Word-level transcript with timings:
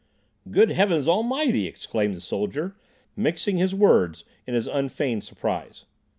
"Good 0.49 0.71
heavens 0.71 1.07
almighty!" 1.07 1.67
exclaimed 1.67 2.15
the 2.15 2.21
soldier, 2.21 2.75
mixing 3.15 3.57
his 3.57 3.75
words 3.75 4.23
in 4.47 4.55
his 4.55 4.65
unfeigned 4.65 5.23
surprise. 5.23 5.85